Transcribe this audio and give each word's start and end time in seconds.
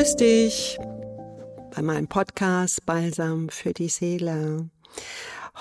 Grüß 0.00 0.16
dich 0.16 0.78
bei 1.76 1.82
meinem 1.82 2.08
Podcast 2.08 2.86
Balsam 2.86 3.50
für 3.50 3.74
die 3.74 3.90
Seele. 3.90 4.70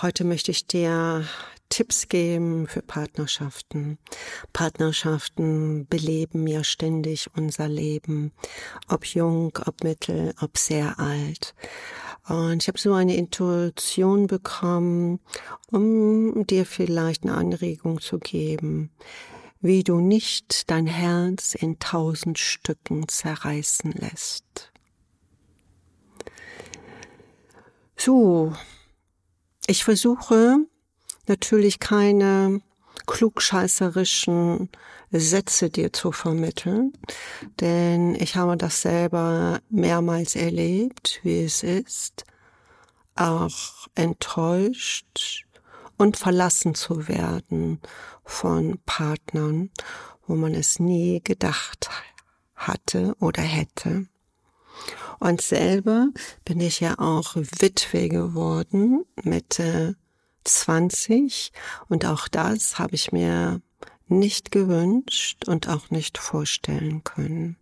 Heute 0.01 0.23
möchte 0.23 0.51
ich 0.51 0.65
dir 0.65 1.25
Tipps 1.67 2.07
geben 2.07 2.65
für 2.65 2.81
Partnerschaften. 2.81 3.97
Partnerschaften 4.53 5.87
beleben 5.89 6.47
ja 6.47 6.63
ständig 6.63 7.29
unser 7.35 7.67
Leben, 7.67 8.31
ob 8.87 9.05
jung, 9.07 9.51
ob 9.65 9.83
mittel, 9.83 10.33
ob 10.39 10.57
sehr 10.57 10.97
alt. 10.99 11.53
Und 12.29 12.63
ich 12.63 12.69
habe 12.69 12.79
so 12.79 12.93
eine 12.93 13.17
Intuition 13.17 14.27
bekommen, 14.27 15.19
um 15.69 16.47
dir 16.47 16.65
vielleicht 16.65 17.23
eine 17.23 17.33
Anregung 17.33 17.99
zu 17.99 18.19
geben, 18.19 18.89
wie 19.61 19.83
du 19.83 19.99
nicht 19.99 20.69
dein 20.69 20.87
Herz 20.87 21.53
in 21.55 21.79
tausend 21.79 22.39
Stücken 22.39 23.07
zerreißen 23.07 23.91
lässt. 23.91 24.71
So, 27.97 28.53
ich 29.67 29.83
versuche 29.83 30.57
natürlich 31.27 31.79
keine 31.79 32.61
klugscheißerischen 33.05 34.69
Sätze 35.11 35.69
dir 35.69 35.91
zu 35.91 36.11
vermitteln, 36.11 36.93
denn 37.59 38.15
ich 38.15 38.35
habe 38.35 38.55
das 38.55 38.81
selber 38.81 39.59
mehrmals 39.69 40.35
erlebt, 40.35 41.19
wie 41.23 41.43
es 41.43 41.63
ist, 41.63 42.23
auch 43.15 43.87
enttäuscht 43.95 45.45
und 45.99 46.15
verlassen 46.17 46.75
zu 46.75 47.07
werden 47.07 47.79
von 48.23 48.79
Partnern, 48.85 49.69
wo 50.25 50.35
man 50.35 50.55
es 50.55 50.79
nie 50.79 51.21
gedacht 51.21 51.89
hatte 52.55 53.15
oder 53.19 53.43
hätte. 53.43 54.07
Und 55.19 55.41
selber 55.41 56.07
bin 56.45 56.61
ich 56.61 56.79
ja 56.79 56.97
auch 56.99 57.35
Witwe 57.35 58.07
geworden, 58.07 59.05
Mitte 59.23 59.97
20. 60.45 61.51
Und 61.89 62.05
auch 62.05 62.29
das 62.29 62.79
habe 62.79 62.95
ich 62.95 63.11
mir 63.11 63.61
nicht 64.07 64.51
gewünscht 64.51 65.49
und 65.49 65.67
auch 65.67 65.89
nicht 65.89 66.17
vorstellen 66.17 67.03
können. 67.03 67.57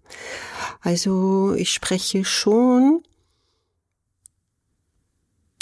Also 0.81 1.53
ich 1.57 1.73
spreche 1.73 2.23
schon 2.23 3.03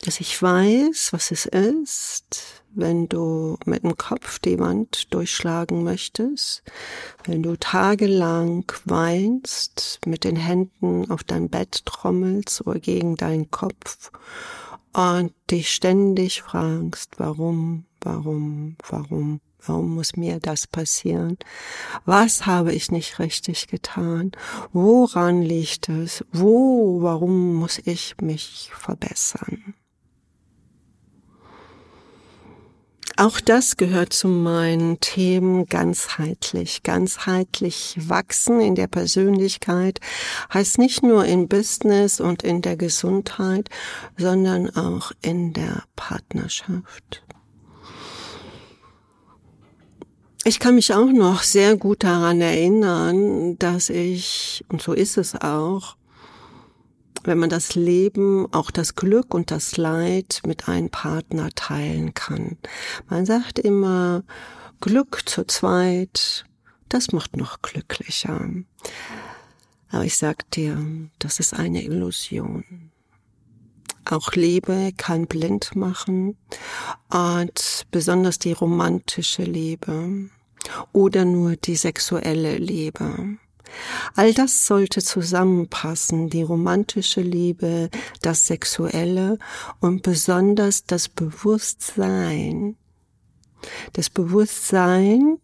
dass 0.05 0.19
ich 0.19 0.39
weiß, 0.39 1.13
was 1.13 1.31
es 1.31 1.45
ist, 1.47 2.63
wenn 2.75 3.07
du 3.07 3.57
mit 3.65 3.83
dem 3.83 3.97
Kopf 3.97 4.39
die 4.39 4.59
Wand 4.59 5.13
durchschlagen 5.13 5.83
möchtest, 5.83 6.63
wenn 7.23 7.41
du 7.41 7.55
tagelang 7.57 8.71
weinst, 8.85 9.99
mit 10.05 10.23
den 10.23 10.35
Händen 10.35 11.09
auf 11.09 11.23
dein 11.23 11.49
Bett 11.49 11.85
trommelst 11.85 12.65
oder 12.67 12.79
gegen 12.79 13.15
deinen 13.15 13.49
Kopf 13.49 14.11
und 14.93 15.33
dich 15.51 15.73
ständig 15.73 16.41
fragst, 16.41 17.19
warum, 17.19 17.85
warum, 18.01 18.77
warum, 18.87 19.41
warum 19.65 19.95
muss 19.95 20.15
mir 20.15 20.39
das 20.39 20.67
passieren? 20.67 21.37
Was 22.05 22.45
habe 22.45 22.73
ich 22.73 22.91
nicht 22.91 23.19
richtig 23.19 23.67
getan? 23.67 24.31
Woran 24.71 25.41
liegt 25.41 25.89
es? 25.89 26.23
Wo, 26.31 27.01
warum 27.01 27.55
muss 27.55 27.79
ich 27.79 28.15
mich 28.21 28.71
verbessern? 28.73 29.75
Auch 33.17 33.39
das 33.39 33.77
gehört 33.77 34.11
zu 34.11 34.27
meinen 34.27 34.99
Themen 34.99 35.67
ganzheitlich. 35.67 36.83
Ganzheitlich 36.83 37.95
wachsen 37.97 38.59
in 38.59 38.75
der 38.75 38.87
Persönlichkeit 38.87 40.01
heißt 40.53 40.77
nicht 40.79 41.01
nur 41.01 41.23
in 41.23 41.47
Business 41.47 42.19
und 42.19 42.43
in 42.43 42.61
der 42.61 42.75
Gesundheit, 42.75 43.69
sondern 44.17 44.69
auch 44.75 45.13
in 45.21 45.53
der 45.53 45.83
Partnerschaft. 45.95 47.23
Ich 50.43 50.59
kann 50.59 50.75
mich 50.75 50.93
auch 50.93 51.11
noch 51.11 51.41
sehr 51.41 51.77
gut 51.77 52.03
daran 52.03 52.41
erinnern, 52.41 53.57
dass 53.57 53.89
ich, 53.89 54.63
und 54.67 54.81
so 54.81 54.91
ist 54.91 55.17
es 55.17 55.35
auch, 55.35 55.95
wenn 57.25 57.37
man 57.39 57.49
das 57.49 57.75
Leben, 57.75 58.47
auch 58.53 58.71
das 58.71 58.95
Glück 58.95 59.33
und 59.33 59.51
das 59.51 59.77
Leid 59.77 60.41
mit 60.45 60.67
einem 60.67 60.89
Partner 60.89 61.49
teilen 61.55 62.13
kann. 62.13 62.57
Man 63.09 63.25
sagt 63.25 63.59
immer, 63.59 64.23
Glück 64.81 65.23
zu 65.25 65.45
zweit, 65.45 66.45
das 66.89 67.11
macht 67.11 67.37
noch 67.37 67.61
glücklicher. 67.61 68.49
Aber 69.89 70.05
ich 70.05 70.17
sag 70.17 70.49
dir, 70.51 70.85
das 71.19 71.39
ist 71.39 71.53
eine 71.53 71.83
Illusion. 71.83 72.91
Auch 74.07 74.33
Liebe 74.33 74.91
kann 74.95 75.25
blind 75.25 75.75
machen 75.75 76.37
und 77.09 77.87
besonders 77.89 78.37
die 78.37 78.51
romantische 78.51 79.43
Liebe 79.43 80.29
oder 80.93 81.25
nur 81.25 81.55
die 81.55 81.75
sexuelle 81.75 82.57
Liebe. 82.57 83.37
All 84.15 84.33
das 84.33 84.65
sollte 84.65 85.01
zusammenpassen, 85.01 86.29
die 86.29 86.43
romantische 86.43 87.21
Liebe, 87.21 87.89
das 88.21 88.47
Sexuelle 88.47 89.37
und 89.79 90.03
besonders 90.03 90.85
das 90.85 91.09
Bewusstsein. 91.09 92.77
Das 93.93 94.09
Bewusstsein, 94.09 95.37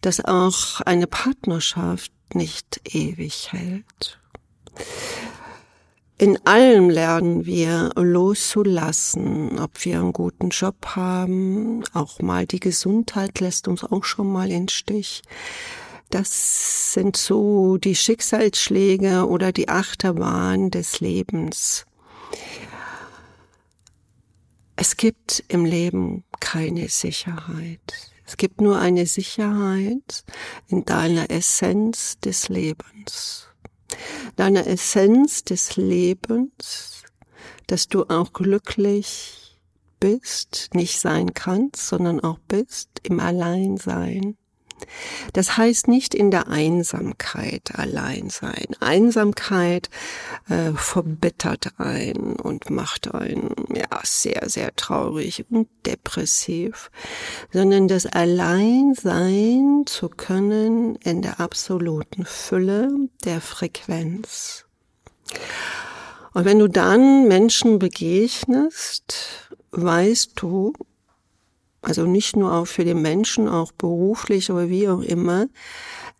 dass 0.00 0.24
auch 0.24 0.80
eine 0.82 1.06
Partnerschaft 1.06 2.12
nicht 2.34 2.80
ewig 2.92 3.52
hält. 3.52 4.18
In 6.16 6.38
allem 6.46 6.90
lernen 6.90 7.44
wir 7.44 7.90
loszulassen, 7.96 9.58
ob 9.58 9.84
wir 9.84 9.98
einen 9.98 10.12
guten 10.12 10.50
Job 10.50 10.76
haben, 10.94 11.82
auch 11.92 12.20
mal 12.20 12.46
die 12.46 12.60
Gesundheit 12.60 13.40
lässt 13.40 13.66
uns 13.66 13.82
auch 13.82 14.04
schon 14.04 14.32
mal 14.32 14.50
in 14.50 14.68
Stich. 14.68 15.22
Das 16.14 16.92
sind 16.92 17.16
so 17.16 17.76
die 17.76 17.96
Schicksalsschläge 17.96 19.26
oder 19.26 19.50
die 19.50 19.68
Achterbahn 19.68 20.70
des 20.70 21.00
Lebens. 21.00 21.86
Es 24.76 24.96
gibt 24.96 25.42
im 25.48 25.64
Leben 25.64 26.22
keine 26.38 26.88
Sicherheit. 26.88 28.12
Es 28.24 28.36
gibt 28.36 28.60
nur 28.60 28.78
eine 28.78 29.06
Sicherheit 29.06 30.24
in 30.68 30.84
deiner 30.84 31.32
Essenz 31.32 32.20
des 32.20 32.48
Lebens. 32.48 33.48
Deiner 34.36 34.68
Essenz 34.68 35.42
des 35.42 35.74
Lebens, 35.74 37.02
dass 37.66 37.88
du 37.88 38.04
auch 38.04 38.32
glücklich 38.32 39.58
bist, 39.98 40.70
nicht 40.74 41.00
sein 41.00 41.34
kannst, 41.34 41.88
sondern 41.88 42.20
auch 42.20 42.38
bist 42.38 43.00
im 43.02 43.18
Alleinsein. 43.18 44.36
Das 45.32 45.56
heißt 45.56 45.88
nicht 45.88 46.14
in 46.14 46.30
der 46.30 46.48
Einsamkeit 46.48 47.72
allein 47.74 48.30
sein. 48.30 48.66
Einsamkeit 48.80 49.90
äh, 50.48 50.72
verbittert 50.74 51.78
einen 51.78 52.36
und 52.36 52.70
macht 52.70 53.14
einen 53.14 53.54
ja 53.74 54.00
sehr 54.02 54.48
sehr 54.48 54.74
traurig 54.76 55.44
und 55.50 55.68
depressiv, 55.86 56.90
sondern 57.52 57.88
das 57.88 58.06
Allein 58.06 58.94
sein 58.94 59.84
zu 59.86 60.08
können 60.08 60.96
in 60.96 61.22
der 61.22 61.40
absoluten 61.40 62.24
Fülle 62.24 62.90
der 63.24 63.40
Frequenz. 63.40 64.66
Und 66.32 66.44
wenn 66.44 66.58
du 66.58 66.68
dann 66.68 67.28
Menschen 67.28 67.78
begegnest, 67.78 69.50
weißt 69.70 70.32
du, 70.36 70.72
also 71.84 72.06
nicht 72.06 72.36
nur 72.36 72.52
auch 72.52 72.66
für 72.66 72.84
den 72.84 73.02
Menschen, 73.02 73.48
auch 73.48 73.72
beruflich 73.72 74.50
oder 74.50 74.68
wie 74.68 74.88
auch 74.88 75.02
immer. 75.02 75.46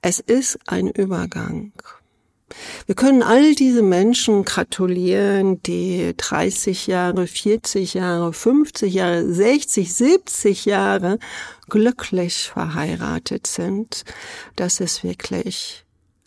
Es 0.02 0.20
ist 0.20 0.58
ein 0.66 0.88
Übergang. 0.88 1.72
Wir 2.86 2.94
können 2.94 3.22
all 3.22 3.54
diese 3.54 3.82
Menschen 3.82 4.44
gratulieren, 4.44 5.62
die 5.62 6.14
30 6.16 6.86
Jahre, 6.86 7.26
40 7.26 7.94
Jahre, 7.94 8.32
50 8.32 8.92
Jahre, 8.92 9.32
60, 9.32 9.92
70 9.92 10.64
Jahre 10.66 11.18
glücklich 11.68 12.50
verheiratet 12.52 13.46
sind. 13.46 14.04
Das 14.56 14.80
ist 14.80 15.02
wirklich 15.02 15.83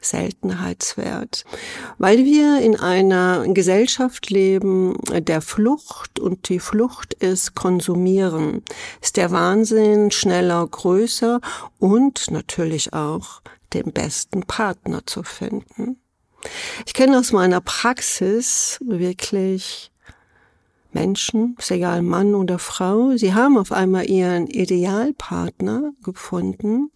Seltenheitswert, 0.09 1.45
weil 1.98 2.25
wir 2.25 2.62
in 2.62 2.75
einer 2.75 3.45
Gesellschaft 3.48 4.30
leben 4.30 4.95
der 5.12 5.42
Flucht 5.42 6.19
und 6.19 6.50
die 6.50 6.59
Flucht 6.59 7.13
ist 7.15 7.56
konsumieren, 7.56 8.63
ist 9.01 9.18
der 9.18 9.31
Wahnsinn 9.31 10.12
schneller, 10.12 10.65
größer 10.68 11.42
und 11.80 12.31
natürlich 12.31 12.94
auch 12.94 13.42
den 13.74 13.92
besten 13.92 14.42
Partner 14.44 15.06
zu 15.06 15.24
finden. 15.24 15.98
Ich 16.86 16.94
kenne 16.94 17.19
aus 17.19 17.31
meiner 17.31 17.62
Praxis 17.62 18.80
wirklich 18.86 19.92
Menschen, 20.94 21.56
ist 21.59 21.71
egal 21.71 22.01
Mann 22.01 22.33
oder 22.33 22.59
Frau, 22.59 23.15
sie 23.18 23.33
haben 23.33 23.57
auf 23.57 23.71
einmal 23.71 24.09
ihren 24.09 24.48
Idealpartner 24.48 25.92
gefunden 26.04 26.92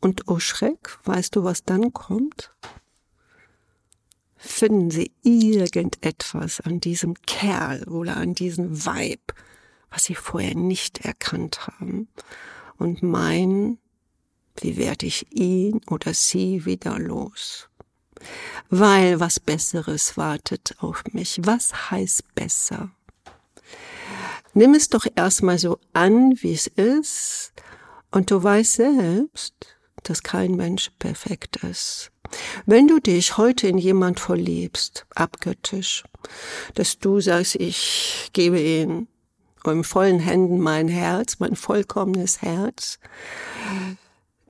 und 0.00 0.28
oh 0.28 0.38
Schreck, 0.38 0.98
weißt 1.04 1.36
du, 1.36 1.44
was 1.44 1.64
dann 1.64 1.92
kommt? 1.92 2.52
finden 4.40 4.90
sie 4.90 5.12
irgendetwas 5.22 6.60
an 6.62 6.80
diesem 6.80 7.14
Kerl 7.26 7.84
oder 7.84 8.16
an 8.16 8.34
diesem 8.34 8.86
Weib, 8.86 9.34
was 9.90 10.04
sie 10.04 10.14
vorher 10.14 10.54
nicht 10.54 11.04
erkannt 11.04 11.66
haben 11.66 12.08
und 12.78 13.02
meinen, 13.02 13.78
wie 14.56 14.78
werde 14.78 15.06
ich 15.06 15.30
ihn 15.32 15.82
oder 15.88 16.14
sie 16.14 16.64
wieder 16.64 16.98
los? 16.98 17.68
Weil 18.70 19.20
was 19.20 19.40
Besseres 19.40 20.16
wartet 20.16 20.74
auf 20.78 21.04
mich. 21.12 21.40
Was 21.42 21.90
heißt 21.90 22.34
besser? 22.34 22.90
Nimm 24.52 24.74
es 24.74 24.88
doch 24.88 25.06
erstmal 25.14 25.58
so 25.58 25.78
an, 25.92 26.34
wie 26.42 26.52
es 26.52 26.66
ist, 26.66 27.52
und 28.10 28.30
du 28.30 28.42
weißt 28.42 28.74
selbst, 28.74 29.79
dass 30.02 30.22
kein 30.22 30.56
Mensch 30.56 30.90
perfekt 30.98 31.58
ist. 31.64 32.10
Wenn 32.66 32.86
du 32.88 33.00
dich 33.00 33.36
heute 33.36 33.66
in 33.66 33.78
jemand 33.78 34.20
verliebst, 34.20 35.06
abgöttisch, 35.14 36.04
dass 36.74 36.98
du 36.98 37.20
sagst, 37.20 37.56
ich 37.56 38.30
gebe 38.32 38.60
ihm 38.60 39.08
in 39.64 39.84
vollen 39.84 40.20
Händen 40.20 40.58
mein 40.60 40.88
Herz, 40.88 41.38
mein 41.38 41.56
vollkommenes 41.56 42.42
Herz, 42.42 42.98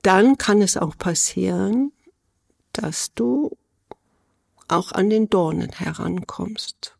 dann 0.03 0.37
kann 0.37 0.61
es 0.61 0.77
auch 0.77 0.97
passieren, 0.97 1.91
dass 2.73 3.13
du 3.13 3.57
auch 4.71 4.91
an 4.91 5.09
den 5.09 5.29
Dornen 5.29 5.71
herankommst. 5.71 6.95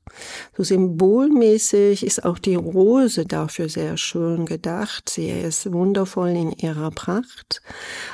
So 0.56 0.64
symbolmäßig 0.64 2.06
ist 2.06 2.26
auch 2.26 2.38
die 2.38 2.56
Rose 2.56 3.26
dafür 3.26 3.70
sehr 3.70 3.98
schön 3.98 4.46
gedacht. 4.46 5.10
Sie 5.10 5.30
ist 5.30 5.72
wundervoll 5.72 6.30
in 6.30 6.52
ihrer 6.52 6.92
Pracht. 6.92 7.62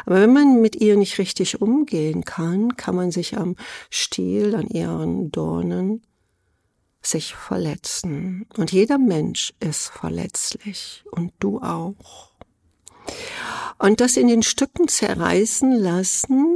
Aber 0.06 0.22
wenn 0.22 0.34
man 0.34 0.62
mit 0.62 0.76
ihr 0.76 0.96
nicht 0.96 1.18
richtig 1.18 1.62
umgehen 1.62 2.24
kann, 2.24 2.76
kann 2.78 2.96
man 2.96 3.12
sich 3.12 3.38
am 3.38 3.56
Stiel, 3.90 4.56
an 4.56 4.68
ihren 4.68 5.32
Dornen 5.32 6.04
sich 7.02 7.36
verletzen. 7.36 8.46
Und 8.58 8.72
jeder 8.72 8.98
Mensch 8.98 9.54
ist 9.60 9.90
verletzlich 9.90 11.04
und 11.12 11.32
du 11.40 11.60
auch. 11.62 12.32
Und 13.80 14.02
das 14.02 14.18
in 14.18 14.28
den 14.28 14.44
Stücken 14.44 14.88
zerreißen 14.88 15.72
lassen 15.72 16.47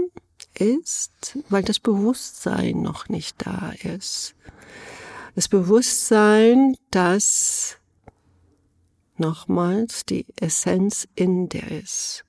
ist, 0.54 1.38
weil 1.50 1.64
das 1.64 1.80
Bewusstsein 1.80 2.82
noch 2.82 3.10
nicht 3.10 3.36
da 3.40 3.74
ist. 3.84 4.36
Das 5.36 5.48
Bewusstsein, 5.48 6.76
dass 6.90 7.78
nochmals 9.18 10.06
die 10.06 10.26
Essenz 10.36 11.08
in 11.16 11.48
dir 11.48 11.70
ist. 11.72 12.26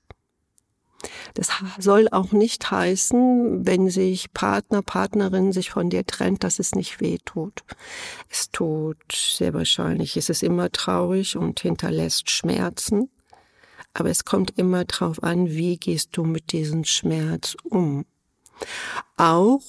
Das 1.33 1.49
soll 1.79 2.07
auch 2.11 2.31
nicht 2.31 2.69
heißen, 2.69 3.65
wenn 3.65 3.89
sich 3.89 4.33
Partner, 4.33 4.81
Partnerin 4.81 5.51
sich 5.51 5.71
von 5.71 5.89
dir 5.89 6.05
trennt, 6.05 6.43
dass 6.43 6.59
es 6.59 6.75
nicht 6.75 7.01
weh 7.01 7.17
tut. 7.25 7.63
Es 8.29 8.51
tut 8.51 9.11
sehr 9.11 9.53
wahrscheinlich. 9.53 10.15
Es 10.15 10.29
ist 10.29 10.43
immer 10.43 10.71
traurig 10.71 11.35
und 11.35 11.59
hinterlässt 11.59 12.29
Schmerzen. 12.29 13.09
Aber 13.93 14.09
es 14.09 14.25
kommt 14.25 14.57
immer 14.57 14.85
drauf 14.85 15.21
an, 15.21 15.49
wie 15.49 15.77
gehst 15.77 16.09
du 16.13 16.23
mit 16.23 16.51
diesem 16.51 16.83
Schmerz 16.83 17.55
um. 17.63 18.05
Auch 19.17 19.61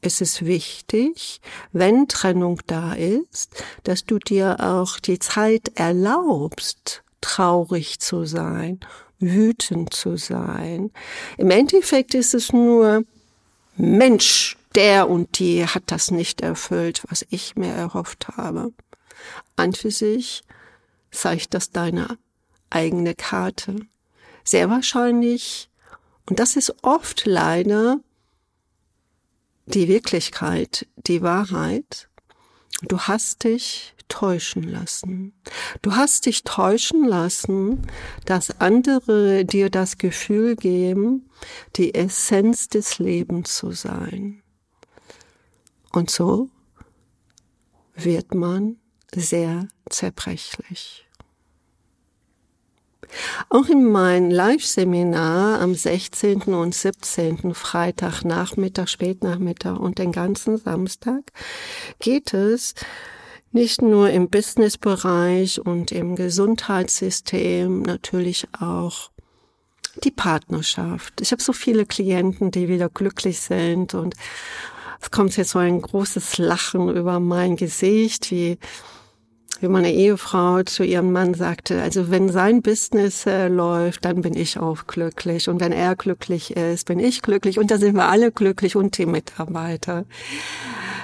ist 0.00 0.20
es 0.20 0.44
wichtig, 0.44 1.40
wenn 1.72 2.08
Trennung 2.08 2.60
da 2.66 2.94
ist, 2.94 3.64
dass 3.82 4.04
du 4.04 4.18
dir 4.18 4.60
auch 4.60 4.98
die 4.98 5.18
Zeit 5.18 5.72
erlaubst, 5.74 7.02
traurig 7.20 7.98
zu 7.98 8.24
sein, 8.24 8.80
wütend 9.18 9.92
zu 9.92 10.16
sein. 10.16 10.92
Im 11.36 11.50
Endeffekt 11.50 12.14
ist 12.14 12.34
es 12.34 12.52
nur, 12.52 13.04
Mensch, 13.76 14.56
der 14.74 15.08
und 15.08 15.38
die 15.38 15.66
hat 15.66 15.84
das 15.86 16.10
nicht 16.10 16.40
erfüllt, 16.40 17.02
was 17.08 17.26
ich 17.30 17.56
mir 17.56 17.72
erhofft 17.72 18.28
habe. 18.36 18.72
An 19.56 19.72
für 19.72 19.90
sich 19.90 20.44
zeigt 21.10 21.54
das 21.54 21.70
deine 21.70 22.18
eigene 22.70 23.14
Karte. 23.14 23.76
Sehr 24.44 24.70
wahrscheinlich, 24.70 25.68
und 26.28 26.38
das 26.38 26.56
ist 26.56 26.74
oft 26.82 27.24
leider 27.26 28.00
die 29.66 29.88
Wirklichkeit, 29.88 30.86
die 30.96 31.22
Wahrheit. 31.22 32.08
Du 32.82 33.00
hast 33.00 33.44
dich 33.44 33.94
täuschen 34.08 34.62
lassen. 34.62 35.32
Du 35.82 35.96
hast 35.96 36.26
dich 36.26 36.44
täuschen 36.44 37.04
lassen, 37.04 37.86
dass 38.24 38.60
andere 38.60 39.44
dir 39.44 39.70
das 39.70 39.98
Gefühl 39.98 40.56
geben, 40.56 41.28
die 41.76 41.94
Essenz 41.94 42.68
des 42.68 42.98
Lebens 42.98 43.56
zu 43.56 43.72
sein. 43.72 44.42
Und 45.92 46.10
so 46.10 46.50
wird 47.94 48.34
man 48.34 48.76
sehr 49.14 49.68
zerbrechlich. 49.88 51.05
Auch 53.48 53.68
in 53.68 53.84
meinem 53.84 54.30
Live-Seminar 54.30 55.60
am 55.60 55.74
16. 55.74 56.42
und 56.42 56.74
17. 56.74 57.54
Freitag, 57.54 58.24
Nachmittag, 58.24 58.88
Spätnachmittag 58.88 59.78
und 59.78 59.98
den 59.98 60.12
ganzen 60.12 60.58
Samstag 60.58 61.22
geht 61.98 62.34
es 62.34 62.74
nicht 63.52 63.80
nur 63.80 64.10
im 64.10 64.28
Business-Bereich 64.28 65.60
und 65.60 65.92
im 65.92 66.16
Gesundheitssystem, 66.16 67.82
natürlich 67.82 68.46
auch 68.60 69.10
die 70.04 70.10
Partnerschaft. 70.10 71.20
Ich 71.20 71.32
habe 71.32 71.42
so 71.42 71.52
viele 71.52 71.86
Klienten, 71.86 72.50
die 72.50 72.68
wieder 72.68 72.88
glücklich 72.88 73.40
sind 73.40 73.94
und 73.94 74.14
es 75.00 75.10
kommt 75.10 75.36
jetzt 75.36 75.50
so 75.50 75.58
ein 75.58 75.80
großes 75.80 76.38
Lachen 76.38 76.94
über 76.94 77.20
mein 77.20 77.56
Gesicht, 77.56 78.30
wie 78.30 78.58
wie 79.62 79.68
meine 79.68 79.92
Ehefrau 79.92 80.62
zu 80.62 80.84
ihrem 80.84 81.12
Mann 81.12 81.34
sagte, 81.34 81.80
also 81.80 82.10
wenn 82.10 82.28
sein 82.30 82.62
Business 82.62 83.26
äh, 83.26 83.48
läuft, 83.48 84.04
dann 84.04 84.22
bin 84.22 84.34
ich 84.34 84.58
auch 84.58 84.86
glücklich. 84.86 85.48
Und 85.48 85.60
wenn 85.60 85.72
er 85.72 85.96
glücklich 85.96 86.56
ist, 86.56 86.86
bin 86.86 86.98
ich 86.98 87.22
glücklich. 87.22 87.58
Und 87.58 87.70
da 87.70 87.78
sind 87.78 87.94
wir 87.94 88.08
alle 88.08 88.32
glücklich 88.32 88.76
und 88.76 88.98
die 88.98 89.06
Mitarbeiter. 89.06 90.04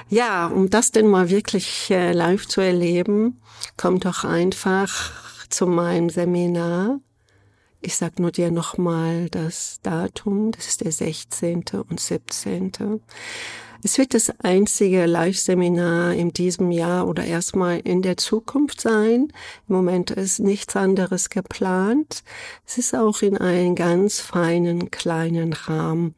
Ja, 0.09 0.47
um 0.47 0.69
das 0.69 0.91
denn 0.91 1.07
mal 1.07 1.29
wirklich 1.29 1.89
äh, 1.89 2.11
live 2.11 2.47
zu 2.47 2.61
erleben, 2.61 3.41
kommt 3.77 4.05
doch 4.05 4.23
einfach 4.23 5.11
zu 5.49 5.65
meinem 5.67 6.09
Seminar. 6.09 6.99
Ich 7.81 7.95
sag 7.95 8.19
nur 8.19 8.31
dir 8.31 8.49
nochmal 8.49 9.29
das 9.29 9.79
Datum, 9.83 10.51
das 10.51 10.67
ist 10.67 10.81
der 10.81 10.91
16. 10.91 11.63
und 11.89 11.99
17. 11.99 13.01
Es 13.85 13.97
wird 13.97 14.13
das 14.13 14.31
einzige 14.39 15.05
Live-Seminar 15.05 16.13
in 16.13 16.31
diesem 16.31 16.71
Jahr 16.71 17.05
oder 17.05 17.25
erstmal 17.25 17.81
in 17.81 18.01
der 18.01 18.15
Zukunft 18.15 18.79
sein. 18.79 19.33
Im 19.67 19.75
Moment 19.75 20.09
ist 20.09 20.39
nichts 20.39 20.77
anderes 20.77 21.29
geplant. 21.29 22.23
Es 22.65 22.77
ist 22.77 22.95
auch 22.95 23.21
in 23.21 23.37
einem 23.37 23.75
ganz 23.75 24.21
feinen 24.21 24.89
kleinen 24.89 25.51
Rahmen, 25.51 26.15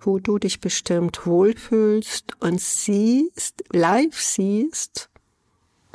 wo 0.00 0.18
du 0.18 0.40
dich 0.40 0.60
bestimmt 0.60 1.26
wohlfühlst 1.26 2.32
und 2.40 2.60
siehst, 2.60 3.62
live 3.70 4.20
siehst. 4.20 5.08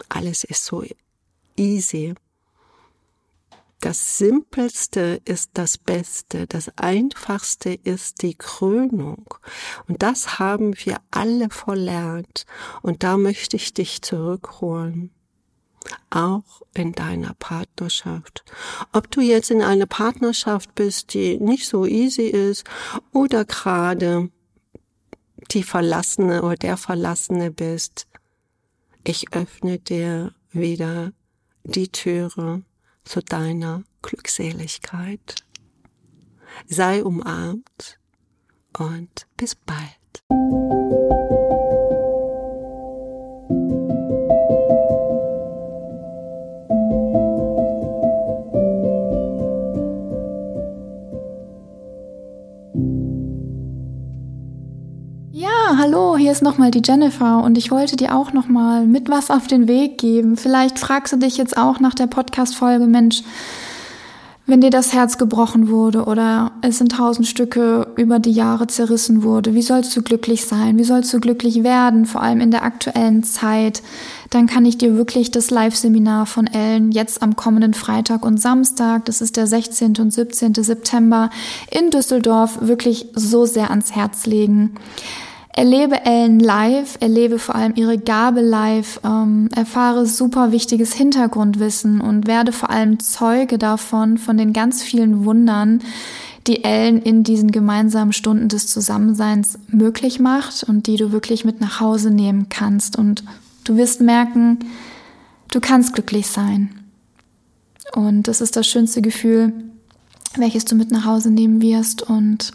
Alles 0.08 0.46
ist 0.46 0.64
so 0.64 0.82
easy. 1.58 2.14
Das 3.82 4.20
Simpelste 4.20 5.22
ist 5.26 5.50
das 5.56 5.80
Beste, 5.80 6.46
das 6.46 6.72
Einfachste 6.78 7.74
ist 7.74 8.22
die 8.22 8.36
Krönung. 8.36 9.34
Und 9.88 10.04
das 10.04 10.38
haben 10.38 10.76
wir 10.86 10.98
alle 11.10 11.50
verlernt. 11.50 12.46
Und 12.84 13.02
da 13.02 13.18
möchte 13.18 13.56
ich 13.56 13.74
dich 13.74 14.04
zurückholen. 14.04 15.10
Auch 16.12 16.62
in 16.76 16.92
deiner 16.92 17.34
Partnerschaft. 17.34 18.46
Ob 18.94 19.10
du 19.10 19.20
jetzt 19.20 19.50
in 19.50 19.64
einer 19.64 19.88
Partnerschaft 19.88 20.76
bist, 20.76 21.16
die 21.16 21.40
nicht 21.40 21.68
so 21.68 21.88
easy 21.88 22.28
ist, 22.28 22.66
oder 23.12 23.46
gerade 23.46 24.30
die 25.50 25.64
Verlassene 25.64 26.44
oder 26.44 26.56
der 26.56 26.78
Verlassene 26.78 27.50
bist, 27.50 28.06
ich 29.04 29.34
öffne 29.34 29.80
dir 29.80 30.36
wieder 30.52 31.14
die 31.64 31.92
Türe 31.92 32.62
zu 33.04 33.22
deiner 33.22 33.84
Glückseligkeit. 34.02 35.36
Sei 36.68 37.04
umarmt 37.04 38.00
und 38.78 39.28
bis 39.38 39.56
bald. 39.56 40.81
Hallo, 55.78 56.18
hier 56.18 56.32
ist 56.32 56.42
nochmal 56.42 56.72
die 56.72 56.82
Jennifer 56.84 57.44
und 57.44 57.58
ich 57.58 57.72
wollte 57.72 57.96
dir 57.96 58.16
auch 58.16 58.34
nochmal 58.34 58.86
mit 58.86 59.10
was 59.10 59.30
auf 59.30 59.48
den 59.48 59.68
Weg 59.68 59.98
geben. 59.98 60.36
Vielleicht 60.36 60.80
fragst 60.80 61.14
du 61.14 61.18
dich 61.18 61.38
jetzt 61.38 61.56
auch 61.56 61.80
nach 61.80 61.94
der 61.94 62.08
Podcast-Folge, 62.08 62.88
Mensch, 62.88 63.24
wenn 64.48 64.60
dir 64.60 64.70
das 64.70 64.92
Herz 64.92 65.18
gebrochen 65.18 65.70
wurde 65.70 66.06
oder 66.06 66.52
es 66.62 66.82
in 66.82 66.90
tausend 66.90 67.28
Stücke 67.28 67.88
über 67.96 68.20
die 68.20 68.32
Jahre 68.34 68.68
zerrissen 68.68 69.24
wurde, 69.24 69.54
wie 69.54 69.62
sollst 69.62 69.96
du 69.96 70.02
glücklich 70.02 70.46
sein? 70.46 70.78
Wie 70.78 70.84
sollst 70.84 71.14
du 71.14 71.20
glücklich 71.20 71.64
werden? 71.64 72.06
Vor 72.06 72.22
allem 72.22 72.42
in 72.42 72.52
der 72.52 72.64
aktuellen 72.64 73.24
Zeit. 73.24 73.82
Dann 74.30 74.48
kann 74.48 74.66
ich 74.66 74.78
dir 74.78 74.98
wirklich 74.98 75.32
das 75.32 75.52
Live-Seminar 75.52 76.26
von 76.26 76.48
Ellen 76.48 76.92
jetzt 76.92 77.22
am 77.22 77.36
kommenden 77.36 77.74
Freitag 77.74 78.26
und 78.26 78.42
Samstag, 78.42 79.06
das 79.06 79.22
ist 79.22 79.38
der 79.38 79.48
16. 79.48 79.98
und 80.00 80.12
17. 80.12 80.56
September 80.56 81.30
in 81.70 81.92
Düsseldorf, 81.92 82.58
wirklich 82.62 83.08
so 83.14 83.46
sehr 83.46 83.70
ans 83.70 83.94
Herz 83.94 84.26
legen. 84.26 84.76
Erlebe 85.54 86.06
Ellen 86.06 86.40
live, 86.40 86.98
erlebe 87.02 87.38
vor 87.38 87.56
allem 87.56 87.74
ihre 87.76 87.98
Gabe 87.98 88.40
live, 88.40 89.02
ähm, 89.04 89.50
erfahre 89.54 90.06
super 90.06 90.54
wichtiges 90.54 90.94
Hintergrundwissen 90.94 92.00
und 92.00 92.26
werde 92.26 92.54
vor 92.54 92.70
allem 92.70 93.00
Zeuge 93.00 93.58
davon, 93.58 94.18
von 94.18 94.38
den 94.38 94.54
ganz 94.54 94.82
vielen 94.82 95.26
Wundern, 95.26 95.82
die 96.48 96.64
Ellen 96.64 97.02
in 97.02 97.24
diesen 97.24 97.52
gemeinsamen 97.52 98.14
Stunden 98.14 98.48
des 98.48 98.68
Zusammenseins 98.68 99.60
möglich 99.68 100.20
macht 100.20 100.64
und 100.64 100.88
die 100.88 100.96
du 100.96 101.12
wirklich 101.12 101.44
mit 101.44 101.60
nach 101.60 101.82
Hause 101.82 102.12
nehmen 102.12 102.48
kannst. 102.50 102.98
Und 102.98 103.24
du 103.66 103.76
wirst 103.76 104.02
merken, 104.02 104.60
du 105.52 105.60
kannst 105.60 105.94
glücklich 105.94 106.28
sein. 106.28 106.70
Und 107.94 108.30
das 108.30 108.40
ist 108.40 108.56
das 108.56 108.68
schönste 108.68 109.02
Gefühl, 109.02 109.54
welches 110.38 110.64
du 110.64 110.76
mit 110.76 110.92
nach 110.92 111.06
Hause 111.06 111.30
nehmen 111.30 111.62
wirst. 111.62 112.02
Und 112.04 112.54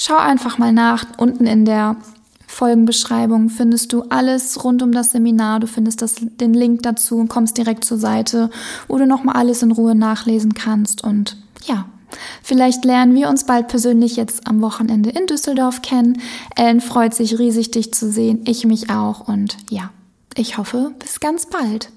Schau 0.00 0.16
einfach 0.16 0.58
mal 0.58 0.72
nach. 0.72 1.04
Unten 1.18 1.46
in 1.46 1.64
der 1.64 1.96
Folgenbeschreibung 2.46 3.50
findest 3.50 3.92
du 3.92 4.04
alles 4.10 4.62
rund 4.62 4.80
um 4.80 4.92
das 4.92 5.10
Seminar. 5.10 5.58
Du 5.58 5.66
findest 5.66 6.00
das, 6.02 6.14
den 6.20 6.54
Link 6.54 6.84
dazu 6.84 7.16
und 7.16 7.28
kommst 7.28 7.58
direkt 7.58 7.84
zur 7.84 7.98
Seite, 7.98 8.48
wo 8.86 8.96
du 8.96 9.06
nochmal 9.06 9.34
alles 9.34 9.62
in 9.62 9.72
Ruhe 9.72 9.96
nachlesen 9.96 10.54
kannst. 10.54 11.02
Und 11.02 11.36
ja, 11.66 11.86
vielleicht 12.44 12.84
lernen 12.84 13.16
wir 13.16 13.28
uns 13.28 13.44
bald 13.44 13.66
persönlich 13.66 14.14
jetzt 14.14 14.46
am 14.46 14.62
Wochenende 14.62 15.10
in 15.10 15.26
Düsseldorf 15.26 15.82
kennen. 15.82 16.22
Ellen 16.54 16.80
freut 16.80 17.12
sich 17.12 17.36
riesig, 17.36 17.72
dich 17.72 17.92
zu 17.92 18.08
sehen. 18.08 18.42
Ich 18.46 18.64
mich 18.64 18.90
auch. 18.90 19.26
Und 19.26 19.56
ja, 19.68 19.90
ich 20.36 20.58
hoffe, 20.58 20.92
bis 21.00 21.18
ganz 21.18 21.46
bald. 21.46 21.90